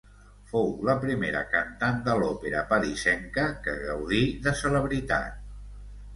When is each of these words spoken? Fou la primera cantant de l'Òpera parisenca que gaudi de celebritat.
Fou 0.51 0.69
la 0.87 0.95
primera 1.03 1.43
cantant 1.51 1.99
de 2.07 2.15
l'Òpera 2.21 2.63
parisenca 2.73 3.45
que 3.69 3.77
gaudi 3.85 4.25
de 4.49 4.57
celebritat. 4.65 5.39